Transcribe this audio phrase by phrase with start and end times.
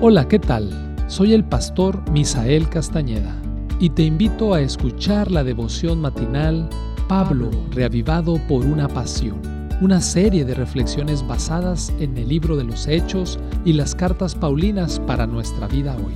[0.00, 0.96] Hola, ¿qué tal?
[1.06, 3.40] Soy el pastor Misael Castañeda
[3.78, 6.68] y te invito a escuchar la devoción matinal
[7.08, 9.40] Pablo, reavivado por una pasión,
[9.80, 15.00] una serie de reflexiones basadas en el libro de los Hechos y las cartas Paulinas
[15.00, 16.14] para nuestra vida hoy,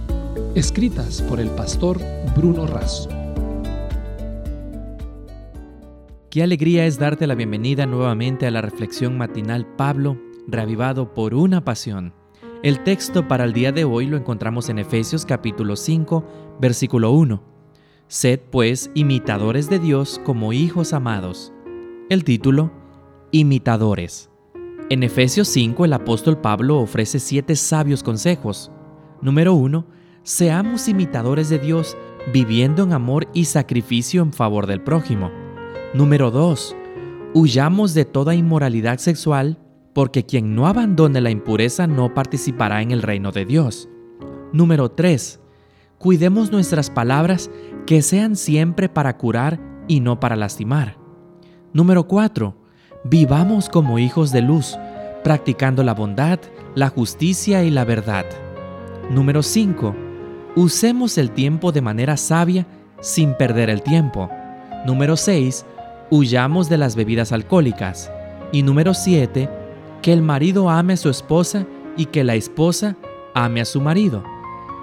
[0.54, 1.98] escritas por el pastor
[2.36, 3.08] Bruno Razo.
[6.30, 11.64] Qué alegría es darte la bienvenida nuevamente a la reflexión matinal Pablo, reavivado por una
[11.64, 12.17] pasión.
[12.64, 16.24] El texto para el día de hoy lo encontramos en Efesios capítulo 5,
[16.60, 17.40] versículo 1.
[18.08, 21.52] Sed pues imitadores de Dios como hijos amados.
[22.10, 22.72] El título,
[23.30, 24.28] Imitadores.
[24.90, 28.72] En Efesios 5 el apóstol Pablo ofrece siete sabios consejos.
[29.22, 29.86] Número 1.
[30.24, 31.96] Seamos imitadores de Dios
[32.32, 35.30] viviendo en amor y sacrificio en favor del prójimo.
[35.94, 36.74] Número 2.
[37.34, 39.60] Huyamos de toda inmoralidad sexual
[39.92, 43.88] porque quien no abandone la impureza no participará en el reino de Dios.
[44.52, 45.40] Número 3.
[45.98, 47.50] Cuidemos nuestras palabras
[47.86, 50.96] que sean siempre para curar y no para lastimar.
[51.72, 52.54] Número 4.
[53.04, 54.78] Vivamos como hijos de luz,
[55.24, 56.38] practicando la bondad,
[56.74, 58.24] la justicia y la verdad.
[59.10, 59.94] Número 5.
[60.56, 62.66] Usemos el tiempo de manera sabia
[63.00, 64.30] sin perder el tiempo.
[64.86, 65.64] Número 6.
[66.10, 68.10] Huyamos de las bebidas alcohólicas.
[68.52, 69.57] Y número 7
[70.02, 72.96] que el marido ame a su esposa y que la esposa
[73.34, 74.22] ame a su marido.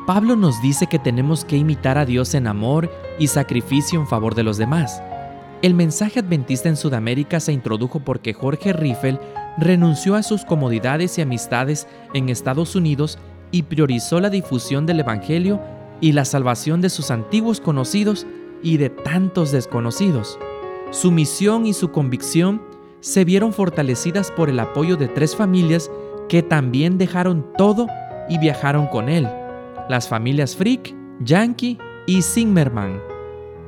[0.05, 4.35] Pablo nos dice que tenemos que imitar a Dios en amor y sacrificio en favor
[4.35, 5.01] de los demás.
[5.61, 9.19] El mensaje adventista en Sudamérica se introdujo porque Jorge Riffel
[9.57, 13.17] renunció a sus comodidades y amistades en Estados Unidos
[13.51, 15.59] y priorizó la difusión del Evangelio
[16.01, 18.27] y la salvación de sus antiguos conocidos
[18.61, 20.37] y de tantos desconocidos.
[20.91, 22.61] Su misión y su convicción
[23.05, 25.91] se vieron fortalecidas por el apoyo de tres familias
[26.27, 27.85] que también dejaron todo
[28.27, 29.29] y viajaron con él,
[29.87, 32.99] las familias Frick, Yankee y Zimmerman.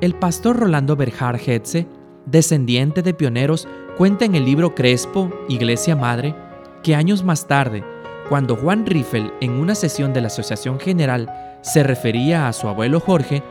[0.01, 1.85] El pastor Rolando Berjar Hetze,
[2.25, 6.33] descendiente de pioneros, cuenta en el libro Crespo, Iglesia Madre,
[6.81, 7.83] que años más tarde,
[8.29, 11.31] cuando Juan Riffel en una sesión de la Asociación General
[11.61, 13.43] se refería a su abuelo Jorge,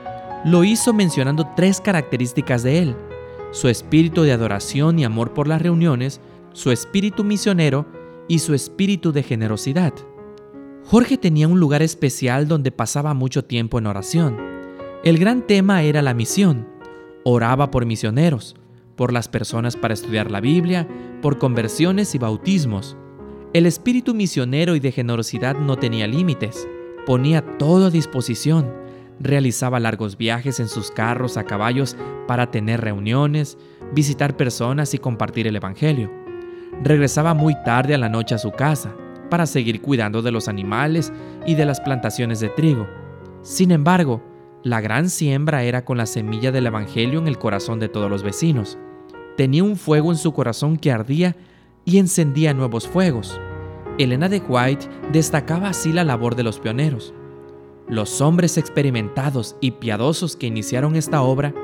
[0.45, 2.97] lo hizo mencionando tres características de él
[3.53, 6.21] su espíritu de adoración y amor por las reuniones,
[6.53, 7.87] su espíritu misionero
[8.29, 9.93] y su espíritu de generosidad.
[10.85, 14.37] Jorge tenía un lugar especial donde pasaba mucho tiempo en oración.
[15.05, 16.69] El gran tema era la misión.
[17.25, 18.55] Oraba por misioneros,
[18.95, 20.89] por las personas para estudiar la Biblia,
[21.23, 22.97] por conversiones y bautismos.
[23.53, 26.69] El espíritu misionero y de generosidad no tenía límites.
[27.05, 28.86] Ponía todo a disposición
[29.19, 31.97] Realizaba largos viajes en sus carros a caballos
[32.27, 33.57] para tener reuniones,
[33.93, 36.11] visitar personas y compartir el Evangelio.
[36.83, 38.95] Regresaba muy tarde a la noche a su casa
[39.31, 41.13] para seguir cuidando de los animales
[41.47, 42.87] y de las plantaciones de trigo.
[43.43, 44.23] Sin embargo,
[44.63, 48.23] la gran siembra era con la semilla del Evangelio en el corazón de todos los
[48.23, 48.79] vecinos.
[49.37, 51.37] Tenía un fuego en su corazón que ardía
[51.85, 53.41] y encendía nuevos fuegos.
[53.99, 57.15] Elena de White destacaba así la labor de los pioneros.
[57.89, 61.55] Los hombres experimentados y piadosos que iniciaron esta obra,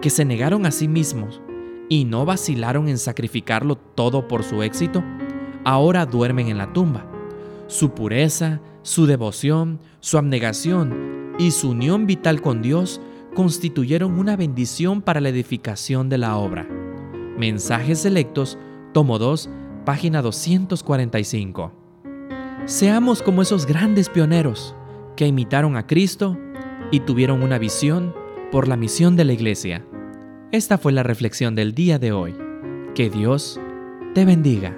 [0.00, 1.42] que se negaron a sí mismos
[1.90, 5.04] y no vacilaron en sacrificarlo todo por su éxito,
[5.64, 7.04] ahora duermen en la tumba.
[7.66, 13.02] Su pureza, su devoción, su abnegación y su unión vital con Dios
[13.34, 16.66] constituyeron una bendición para la edificación de la obra.
[17.36, 18.56] Mensajes selectos,
[18.94, 19.50] tomo 2,
[19.84, 21.70] página 245.
[22.64, 24.74] Seamos como esos grandes pioneros
[25.16, 26.38] que imitaron a Cristo
[26.92, 28.14] y tuvieron una visión
[28.52, 29.84] por la misión de la iglesia.
[30.52, 32.36] Esta fue la reflexión del día de hoy.
[32.94, 33.60] Que Dios
[34.14, 34.76] te bendiga.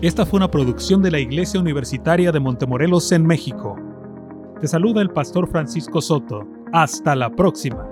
[0.00, 3.91] Esta fue una producción de la Iglesia Universitaria de Montemorelos en México.
[4.62, 6.46] Te saluda el pastor Francisco Soto.
[6.72, 7.91] Hasta la próxima.